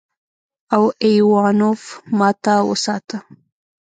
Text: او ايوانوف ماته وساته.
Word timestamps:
او 0.75 0.83
ايوانوف 1.05 1.81
ماته 2.17 2.53
وساته. 2.69 3.17